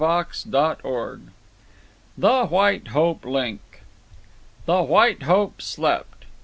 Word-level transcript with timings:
Chapter 0.03 0.47
XVI. 0.49 1.19
The 2.17 2.47
White 2.47 2.87
Hope 2.87 3.23
Link 3.23 3.83
The 4.65 4.81
White 4.81 5.21
Hope 5.21 5.61
slept. 5.61 6.25